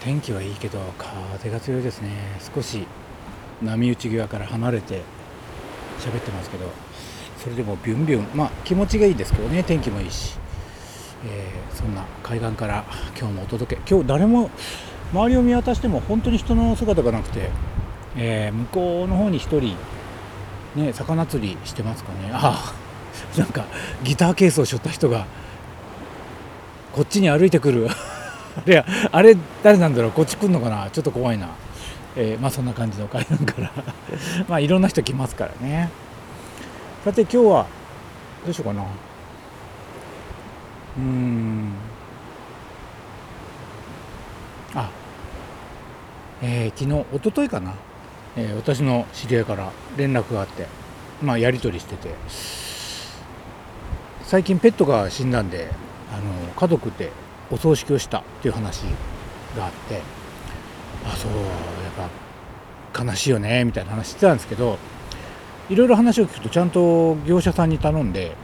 [0.00, 2.10] 天気はいいけど風が強いですね。
[2.54, 2.86] 少し
[3.62, 5.02] 波打ち際から離れて
[5.98, 6.70] 喋ってますけど
[7.42, 8.26] それでもビュンビュン。
[8.34, 10.36] まあ気持ちがいいですけどね天気もいいし、
[11.26, 12.84] えー、そんな海岸から
[13.18, 13.82] 今日もお届け。
[13.88, 14.50] 今日誰も
[15.12, 17.50] 周りを見渡しても本当に人の姿がなくて、
[18.16, 19.76] えー、向こうの方に1人
[20.76, 22.30] ね魚釣りしてますかね。
[22.32, 22.74] あ
[23.38, 23.64] なんか
[24.02, 25.26] ギターケースを背負った人が
[26.92, 27.88] こっちに歩いてくる。
[28.66, 30.88] いやあれ誰なんだろうこっち来るのかな？
[30.90, 31.48] ちょっと怖いな、
[32.16, 33.72] えー、まあそんな感じの海岸から
[34.48, 35.90] まあいろんな人来ますからね。
[37.04, 37.66] さて今日は
[38.44, 38.84] どうしようかな。
[40.96, 41.72] うん。
[44.74, 44.90] あ
[46.42, 47.74] えー、昨日一昨日かな、
[48.36, 50.66] えー、私の知り合いから連絡があって
[51.22, 52.14] まあやり取りしてて。
[54.26, 55.68] 最近ペットが死んだんで
[56.10, 57.12] あの家族で
[57.54, 58.82] お葬式をしたっていう話
[59.56, 60.02] があって
[61.06, 61.38] あそうや
[62.06, 62.10] っ
[62.92, 64.76] ぱ悲しいよねみたいな話してたんですけど
[65.70, 68.36] いろいろ話を聞くとちゃんと業者さんに頼んで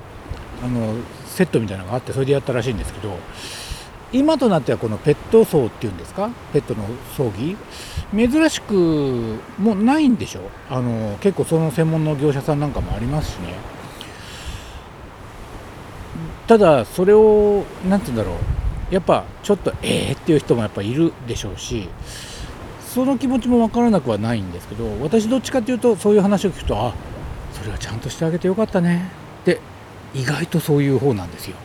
[0.62, 0.94] あの
[1.26, 3.16] セットみたいなのがあってそれでやったらしいんですけど
[4.12, 6.30] 今となってはこのペット葬っていうんですか？
[6.52, 6.84] ペットの
[7.16, 7.56] 葬儀？
[8.12, 10.40] 珍しくもうないんでしょ？
[10.68, 13.54] あの結構その専門の業者さんなんかもありますしね。
[16.48, 18.38] ただそれを何て言うんだろう。
[18.90, 21.88] やっぱちょっとええ、っていう人もやっぱいるでしょうし
[22.80, 26.92] その気持ちも分からなくはないんですけど私どっちかっていうとそういう話を聞くとあ
[27.52, 29.10] それはちゃんとしてあげてよかったね
[29.42, 29.60] って
[30.12, 31.56] 意外とそういう方なんですよ。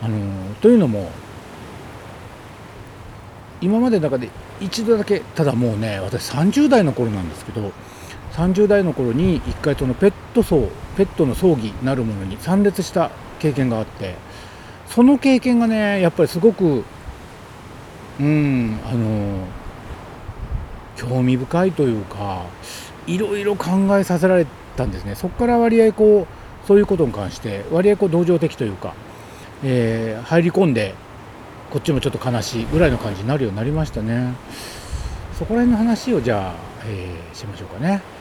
[0.00, 1.10] あのというのも
[3.60, 7.72] 今までの中で一度だけただもうね私30代の頃なんですけど
[8.32, 13.10] 30代の頃に一回そのペット葬ペットの葬儀なるものに参列した
[13.40, 14.14] 経験があって
[14.88, 16.84] その経験がねやっぱりすごく
[18.20, 19.46] うんあの
[20.96, 22.46] 興味深いというか
[23.06, 24.46] いろいろ考えさせられ
[24.76, 28.94] たんですねそこから割合こうそういうことに関して割合こう同情的というか、
[29.64, 30.94] えー、入り込んで
[31.70, 34.34] こっちもちょっと悲しいぐらいの感じになるようになりましたね
[35.38, 36.54] そこら辺の話をじゃあ、
[36.86, 38.17] えー、しましょうかね。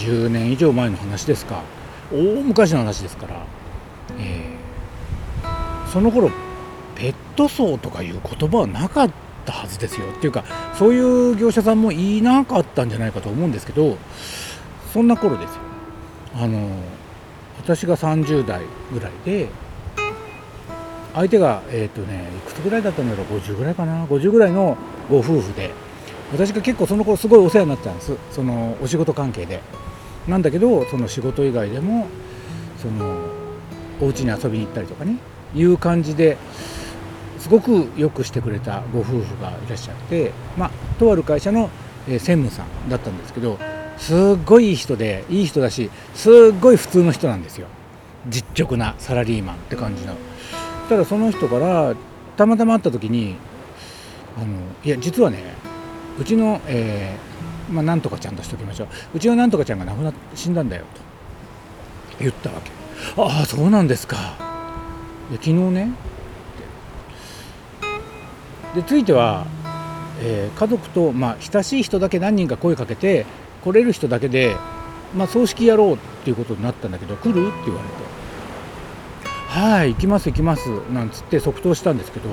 [0.00, 1.62] 20年以上前の話ですか。
[2.10, 3.46] 大昔の話ですから、
[4.18, 6.30] えー、その頃
[6.96, 9.10] ペット葬とかいう言葉はなかっ
[9.44, 10.06] たはずですよ。
[10.16, 10.44] っていうか
[10.78, 13.98] そういう業者さんもいなかったんじゃないかと思うんですけど
[14.92, 15.60] そんな頃ですよ。
[16.36, 16.70] あの
[17.58, 18.62] 私が30代
[18.92, 19.48] ぐらいで
[21.12, 24.06] 相手がえっ、ー、とねいくつぐらいだったんだろう50ぐらいかな。
[24.06, 24.78] 50ぐらいの
[25.10, 25.70] ご夫婦で
[26.32, 28.16] 私が結構その頃すごいお世話になってたんです。
[28.30, 29.60] そのお仕事関係で。
[30.30, 32.06] なんだけどその仕事以外でも
[32.78, 33.20] その
[34.00, 35.16] お家に遊びに行ったりとかね
[35.54, 36.38] いう感じで
[37.38, 41.70] すごくよくしてくれたご夫婦がいらっしゃってまあとある会社の、
[42.06, 43.58] 専務さんだったんですけど
[43.98, 47.66] すっごいいい人でいい人だしすっごい普通の人なんですよ。
[48.28, 50.14] 実直なサラリーマンって感じの。
[50.88, 51.94] ただその人から
[52.36, 53.36] たまたま会った時に
[54.36, 54.46] あの
[54.82, 55.54] いや実はね
[56.18, 57.29] うちの、えー、
[57.70, 58.88] まあ、なんとかちゃんとしておきましょう。
[59.14, 61.00] うちのなんとかちゃんが亡くなって死んだんだよと
[62.20, 62.70] 言ったわけ。
[63.16, 64.16] ああそうなんですか。
[65.30, 65.92] で昨日ね。
[68.74, 69.46] でついては、
[70.20, 73.26] えー、家族と、まあ、親しい人だけ何人か声かけて
[73.64, 74.54] 来れる人だけで、
[75.16, 77.94] まあ、葬式やろうっていうことになったんだけど来るって言われて
[79.48, 82.28] 「はい行きます行きます」なんつって即答したんですけど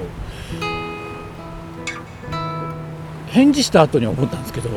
[3.27, 4.69] 返事した後に思ったんですけど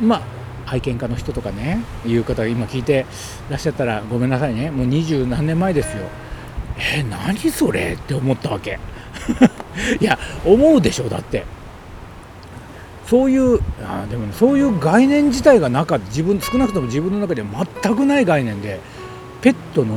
[0.00, 0.22] まあ
[0.66, 3.06] 愛犬家の人とかねいう方が今聞いて
[3.48, 6.04] らっしゃったらごめんなさいねもう二十何年前ですよ。
[6.78, 8.78] えー、何それって思ったわけ。
[10.00, 11.44] いや思うでしょだって。
[13.06, 17.48] そういうあでも、ね、そういう概念自体がなか自分少なくとも自分の中では
[17.82, 18.80] 全くない概念で
[19.40, 19.96] ペットの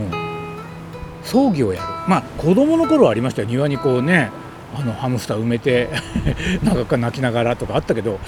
[1.24, 1.88] 葬儀をやる。
[2.08, 3.50] まあ子供の頃はありましたよ。
[3.50, 4.32] 庭にこうね
[4.74, 5.90] あのハムスター埋めて
[6.64, 8.20] なんか泣きながらとかあったけど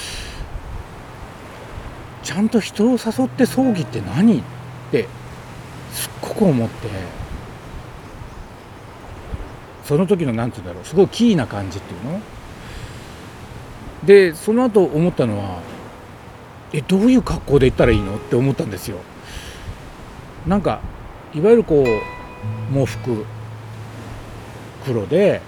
[2.23, 4.43] ちゃんと人を誘って葬儀って何っ
[4.91, 5.07] て
[5.91, 6.87] すっごく思って
[9.83, 12.21] その時の何て言うんだろうすごいキーな感じっていうの？
[14.05, 15.61] でその後思ったのは
[16.71, 18.15] えどういう格好で行ったらいいの？
[18.15, 18.97] って思ったんですよ。
[20.47, 20.81] なんか
[21.33, 23.25] いわゆるこう喪服
[24.85, 25.41] 黒で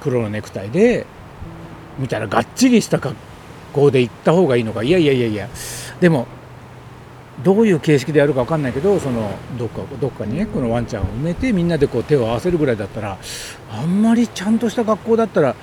[0.00, 1.06] 黒のネクタイで
[1.98, 3.16] みたいながっちりした格
[3.72, 4.82] 好で行った方がいいのか。
[4.82, 5.48] いやいやいやいや
[6.00, 6.26] でも
[7.42, 13.18] どういう形式でやるか分かんないけどそのどっかどっかにねこのワンちゃんを埋めてみんなでこう手を合わせるぐらいだったら
[13.70, 15.54] あんまりちゃんとした学校だったら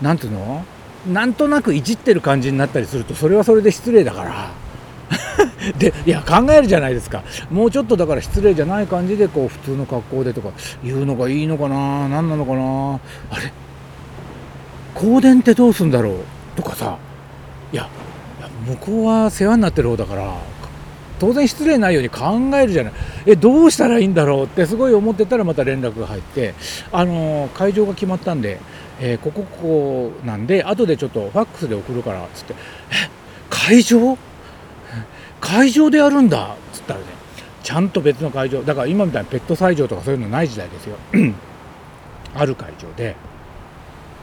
[0.00, 0.64] 何ていうの？
[1.06, 4.50] なんとなくいじってる感じになったりするとそれはそれで失礼だから。
[5.78, 7.22] でいや考えるじゃないですか。
[7.50, 10.50] もうちょっとだから失礼じゃない感じでこう普通の格好でとか
[10.82, 12.08] 言うのがいいのかな？
[12.08, 13.00] 何なのかな？
[13.30, 13.52] あれ？
[14.94, 16.16] 香典ってどうすんだろう？
[16.56, 16.98] とかさ。
[17.72, 17.88] いや
[18.66, 20.36] 向こうは世話になってる方だから
[21.18, 22.24] 当然失礼ないように考
[22.58, 22.92] えるじゃない。
[23.24, 26.54] えどうしたらいいんだろうってすごい思ってたらまた連絡が入って
[26.92, 28.60] あの会場が決まったんで、
[29.00, 32.54] えー、ここここなんで後でちょっとファックスで送るからっつって
[32.90, 33.08] え
[33.48, 34.18] 会場？
[35.40, 37.06] 会場でやるんだっつったらね
[37.62, 40.96] ちゃんと別の会場だから今みたいにペット斎場とかそういうのない時代ですよ。
[42.34, 43.16] ある会場で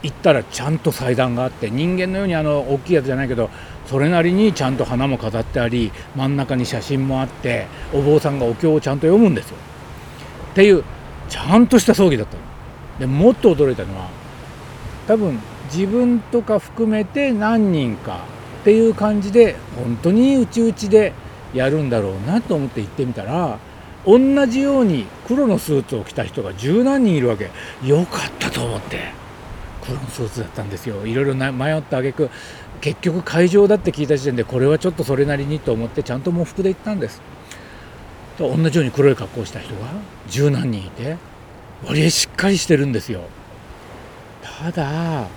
[0.04, 3.48] 行ったらちゃんと祭壇があって人間のようにあの大きいやつじゃないけど
[3.86, 9.56] それなりにちゃんと花も飾ってあり真ん中に写真もあってお坊さんがお経をちゃんと読むんですよ。
[10.52, 10.84] っていう
[11.30, 12.42] ちゃんとした葬儀だったの。
[12.98, 14.08] でもっと驚いたのは
[15.08, 15.40] 多分
[15.72, 18.20] 自分とか含めて何人か
[18.60, 21.14] っていう感じで本当にうちうちで
[21.54, 23.58] やるんだろうなと思って行ってみたら
[24.06, 27.50] 同じように黒のスーツを着た人が十何人いるわけ。
[27.82, 29.23] よかったと思って。
[29.86, 31.06] 黒のスーツだったんですよ。
[31.06, 32.30] いろいろ迷った挙句
[32.80, 37.20] 結局会場だって聞いた時点でこれはちょっとそれなりにと思ってちゃんと喪服で行ったんです。
[38.36, 39.86] と同じように黒い格好をした人が
[40.28, 41.16] 十何人いて
[41.84, 43.22] 割合しっかりしてるんですよ。
[44.42, 45.28] ただ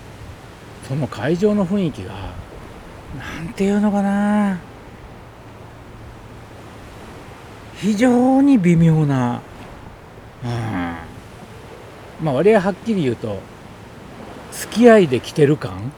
[0.88, 2.14] その会場の雰囲気が
[3.18, 4.60] なんていうのかな。
[7.76, 9.42] 非常に微妙な、
[10.44, 10.50] うん、
[12.26, 13.40] まあ割合はっきり言うと
[14.60, 15.92] 付き合いで来てる感？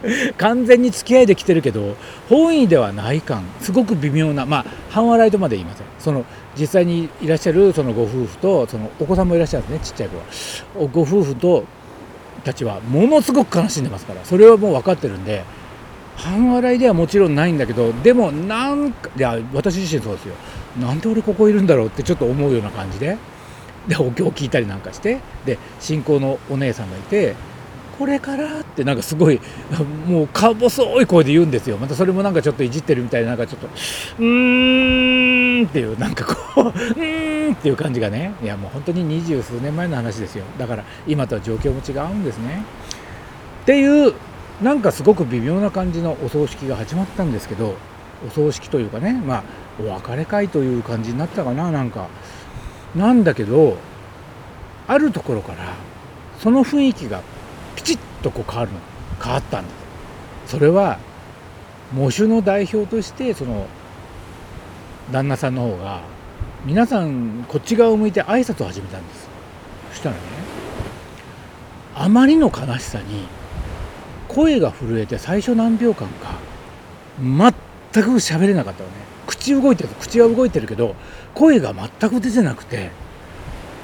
[0.38, 1.96] 完全に付き合いで来てるけど
[2.28, 3.42] 本意ではない感？
[3.60, 5.86] すごく微妙なまあ半笑いとまで言いません。
[5.98, 6.24] その
[6.56, 10.16] 実際にいらっしゃるそのご夫婦とそのお子さんもいらっしゃるんですねちっちゃい子
[10.82, 10.88] は。
[10.92, 11.64] ご夫婦と
[12.44, 14.20] たちはものすごく悲しんでますから。
[14.24, 15.42] それはもう分かってるんで
[16.16, 20.34] 半笑いではもちろんないんだけどでもなんかいや私自身そうですよ。
[20.80, 23.16] なんで俺ここいるんだろうってちょっと思うような感じで。
[23.88, 27.34] でお経を聞いたりなんかしてで信仰のお姉さんがいて
[27.98, 29.40] これからってなんかすごい
[30.06, 31.78] もうか細い声で言うんですよ。
[31.78, 33.66] またそれもなんかちょっといじってるみたいななんかちょっと
[34.20, 38.34] うーんっていうなんかこう うーんっていう感じがね。
[38.40, 40.44] いやもう本当に二十数年前の話ですよ。
[40.58, 42.62] だから今とは状況も違うんですね。
[43.62, 44.14] っていう
[44.62, 47.74] なんかすごく微妙な感じのお葬式が始まったんですけど
[48.26, 49.42] お葬式というかねまあ
[49.80, 52.06] お別れ会という感じになったかななんか。
[52.94, 53.76] なんだけど
[54.86, 55.74] あるところから
[56.38, 57.22] その雰囲気が
[57.76, 58.78] ピチッとこう変わるの。
[59.22, 59.70] 変わったんで
[60.46, 60.98] すそれは
[61.92, 63.66] 喪主の代表としてその
[65.10, 66.02] 旦那さんの方が
[66.64, 69.28] 皆さんこっち側を向いて挨拶を始めたんです。
[69.90, 70.20] そしたらね
[71.94, 73.26] あまりの悲しさに
[74.28, 76.38] 声が震えて最初何秒間か
[77.20, 78.94] 全く喋れなかったのね。
[79.48, 80.94] 口動いてる口は動いてるけど
[81.34, 82.90] 声が全く出てなくて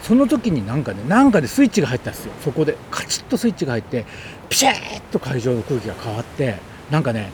[0.03, 2.33] その時になんかねなんかでスイッチが入ったんですよ。
[2.43, 4.05] そこでカチッとスイッチが入って
[4.51, 6.57] ピシャーッと会場の空気が変わって
[6.91, 7.31] なんかね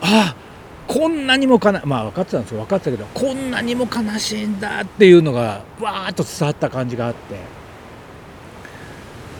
[0.00, 0.36] ああ
[0.86, 2.60] こんなにもかなまあ分かってたんですよ。
[2.60, 7.64] 分かってたけどこんなにも悲しいんだっていうのがわーっと伝わった感じがあって。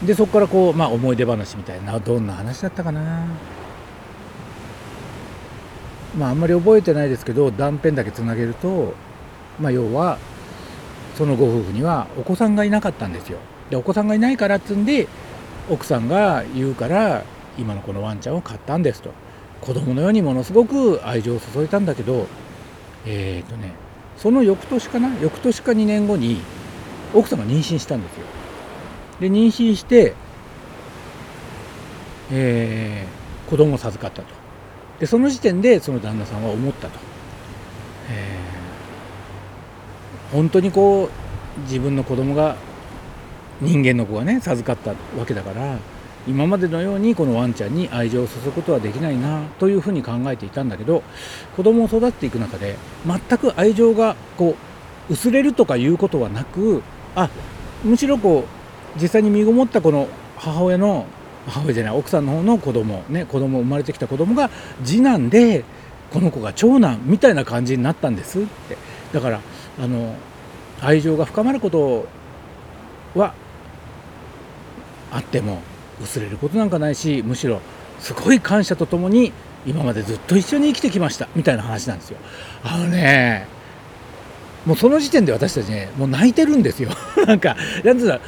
[0.05, 3.25] でそこからこう、まあ、思い出話みたいなどんな話だったかな。
[6.17, 8.93] まああんまり覚えてないですけど断片だけつなげると、
[9.59, 10.17] まあ、要は
[11.15, 13.39] そのご夫婦にはお子さんがいなかったんですよ。
[13.69, 15.07] でお子さんがいないからっつんで
[15.69, 17.23] 奥さんが言うから
[17.57, 19.11] 今のこのワンちゃんを飼ったんですと。
[19.61, 22.27] 子供のようにものすごく愛情を注いだんだけど
[23.05, 23.71] えっ、ー、とね
[24.17, 25.09] その翌年かな？
[25.21, 26.41] 翌年か2年後に
[27.13, 28.25] 奥さんが妊娠したんですよ。
[29.19, 30.13] で妊娠して、
[32.31, 34.44] えー、子供を授かったと。
[34.99, 36.99] でその時点でその旦那さんは思ったと、
[38.09, 42.55] えー、本当にこう自分の子供が
[43.61, 45.77] 人間の子がね授かったわけだから
[46.27, 51.03] 今までのようにこのワンちゃんに愛情を注ぐことはできないなというふうに考えていたんだけど
[51.55, 54.55] 子供を育っていく中で全く愛情がこ
[55.09, 56.81] う薄れるとかいうことはなく
[57.15, 57.29] あ
[57.83, 58.45] むしろこ
[58.97, 61.05] う実際に身ごもったこの母親の
[61.47, 64.49] 母親じゃない奥さんの方の子供ね子供生まれてきた子供が
[64.83, 65.63] 次男で
[66.11, 68.77] この子が長男みたいな感じになったんですって
[69.13, 69.41] だから
[69.79, 70.15] あの
[70.81, 72.07] 愛情が深まること
[73.15, 73.33] は
[75.11, 75.61] あっても
[76.01, 77.61] 薄れることなんかないしむしろ
[77.99, 79.31] すごい感謝とともに
[79.65, 82.17] 今までずっと一緒に生きてきましたみたいな話なんですよ。
[82.63, 83.47] あのね
[84.65, 86.89] もうその時点で私たちねもう泣いてるんですよ。
[87.25, 88.19] なんかなんつうの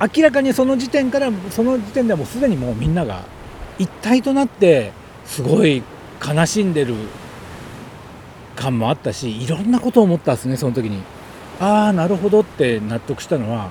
[0.00, 3.22] 明らかにその時点からその時点ではもうすでにもうみんなが
[3.78, 4.92] 一体となって
[5.24, 5.82] すごい
[6.26, 6.94] 悲しんでる
[8.56, 11.02] 感もあったしいろんなことを思ったんですねその時に。
[11.60, 13.70] ああなるほどって納得したのは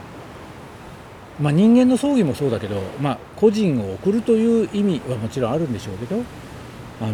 [1.41, 6.21] まあ、人間の葬儀もそうだけど、まあ、個人を送るという意味はもちろんあるんでしょうけど
[7.01, 7.13] あの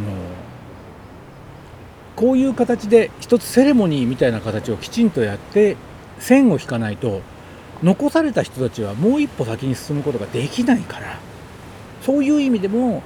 [2.16, 5.78] こういう形で一つセレモニーみたいな形をきちんとやって
[6.18, 7.22] 線を引かないと
[7.84, 11.20] 残された人たちはもう一歩先に進むことができないから
[12.02, 13.04] そういう意味でも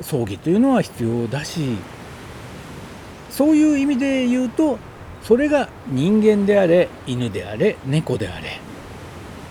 [0.00, 1.76] 葬儀というのは必要だし
[3.30, 4.78] そういう意味で言うと
[5.22, 8.60] それが人間であれ犬であれ猫であれ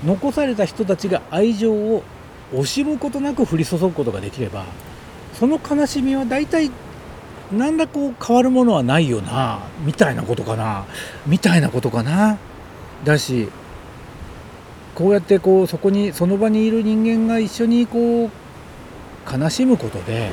[0.06, 2.04] 残された人たちが愛情を
[2.54, 4.66] 惜しむことなく降り注ぐことができれば
[5.34, 6.70] その悲しみは大体
[7.52, 10.86] 何らこう変わるものはないよなみたいなことかな
[11.26, 12.38] みたいなことかな
[13.04, 13.50] だし
[14.96, 18.30] こうやってこうそこにその場にいる人間が一緒にこう
[19.32, 20.32] 悲しむことで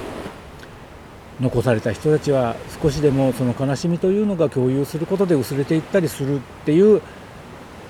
[1.41, 7.01] 残された人たちは少しでもその悲しみというのが共有することで薄れていったりするっていう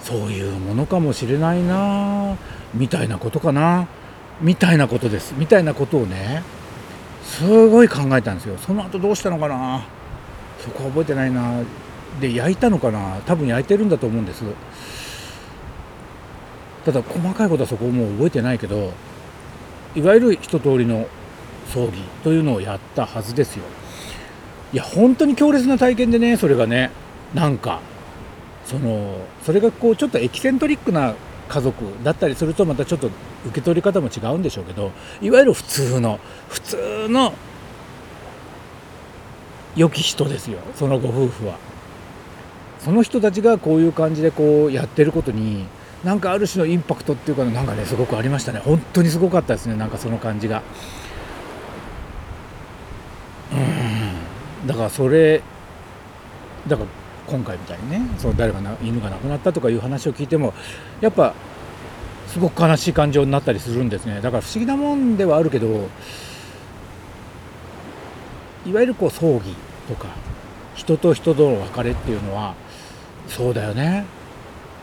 [0.02, 2.36] そういうものかもしれないな
[2.72, 3.88] みたいなことかな
[4.40, 5.34] みたいなことです。
[5.36, 6.42] みたいなことをね
[7.24, 8.56] すごい考えたんですよ。
[8.58, 9.84] その後どうしたのかな
[10.60, 11.62] そこは覚えてないな。
[12.20, 13.20] で焼いたのかな。
[13.26, 14.44] 多分焼いてるんだと思うんです。
[16.92, 18.92] ただ細かいことはそこもう覚えてないけど
[19.94, 21.06] いわゆる一通りの
[21.73, 23.64] 葬儀というのをやったはずですよ
[24.73, 26.90] いや本当に強烈な体験でねそれがね
[27.32, 27.80] なんか
[28.64, 31.14] そのそれがこうちょっとエキセントリックな
[31.49, 33.09] 家族だったりするとまたちょっと
[33.47, 36.18] 受け取り方も違うんでしょうけどいわゆる普通の
[36.49, 37.32] 普通の
[39.76, 41.59] 良き人ですよそのご夫婦は。
[42.80, 45.66] その人たちがこういう感じでこうやってることに
[46.04, 48.61] なんかある種のインパクトっていうかなんかねすごくありましたね。
[48.61, 49.76] 本当にすごかったですね。
[49.76, 50.62] なんかその感じが。
[53.52, 54.66] うん。
[54.66, 55.42] だからそれ
[56.66, 56.88] だから
[57.26, 60.54] 今回みたいにねその誰がな犬が亡くなったとかいう話を聞いても
[61.00, 61.35] やっぱ
[62.28, 64.21] すごく悲しい感情になったりするんですね。
[64.21, 65.88] だから不思議なもんではあるけど
[68.66, 69.54] いわゆるこう葬儀
[69.88, 70.09] とか
[70.75, 72.54] 人と人との別れっていうのは
[73.28, 74.07] そうだよね。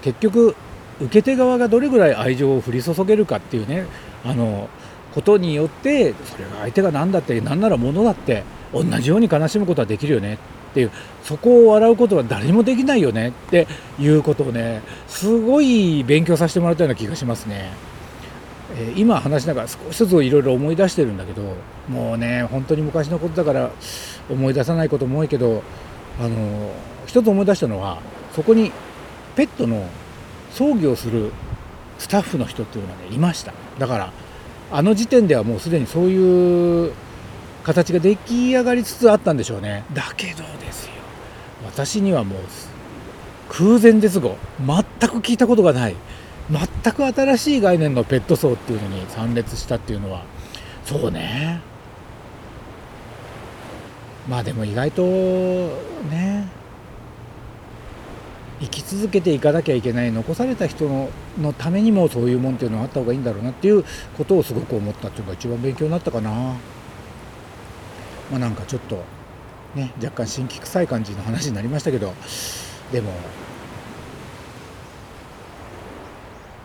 [0.02, 0.56] 結局
[1.02, 3.86] 受け手側がどれぐらい愛情を降り注げるかっていうね
[4.24, 4.70] あの
[5.14, 10.92] ことによってそれが相手が何だって何なら物だって同じように悲しむことはできるよねっていう
[11.24, 13.68] そこを笑うことは誰もできないよねって
[14.00, 17.72] いうことをねすごい勉強させてもらったような気がしますね。
[18.76, 21.56] えー、今話しながら少しずついろいろ思い出してるんだけど
[21.88, 23.72] もうね本当に昔のことだから
[24.30, 25.64] 思い出さないことも多いけど
[26.20, 26.74] あの
[27.06, 28.02] 一つ思い出したのは
[28.36, 28.72] そこに
[29.36, 29.88] ペットの
[30.58, 31.32] 葬儀をする
[32.00, 33.54] スタッフの人っていうのがねいました。
[33.78, 34.12] だから
[34.72, 36.94] あの時点ではもうすでにそういう
[37.64, 39.84] 形が出来上がりつつあったんでしょうね。
[39.94, 40.94] だけどですよ。
[41.64, 42.40] 私にはもう
[43.50, 45.96] 空前絶後全く聞いたことがない
[46.50, 50.24] 全く新しい概念のペット層っていうのに参列したっていうのは
[50.86, 51.62] そうね。
[54.28, 55.04] まあでも意外と
[56.10, 56.48] ね
[58.60, 61.10] 生き続けていかなきゃいけない残された人の
[61.40, 63.84] のためにもそういうもんっていうのはあった方がいいんだろうなっていう
[64.18, 66.32] ことをすごく思ったっていうのが一番勉強になったかな。
[68.32, 69.04] まあ、なんかちょっと
[69.76, 72.14] ね若干新規臭い感じの話になりましたけど
[72.92, 73.12] でも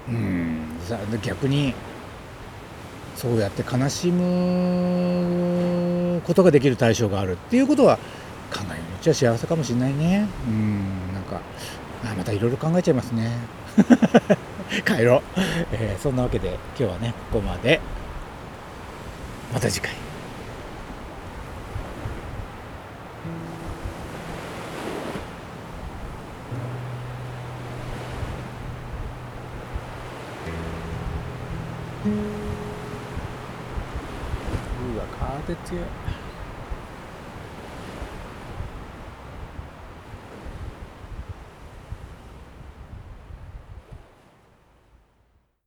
[0.08, 0.78] うん
[1.22, 1.74] 逆に
[3.14, 5.12] そうやって悲しむ
[6.26, 7.98] ことができる対象があるっていうことは
[8.52, 10.80] 考えるうちは幸せかもしれないねうん
[11.14, 11.40] なんか
[12.04, 13.30] あまたいろいろ考えちゃいますね。
[14.84, 15.22] 帰ろう、
[15.72, 17.80] えー、そんなわけで今日はねここまで。
[19.52, 19.92] また次回。
[32.04, 32.08] う
[34.98, 35.04] わ
[35.44, 35.84] 風強い。